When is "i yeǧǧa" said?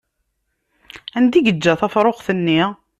1.37-1.73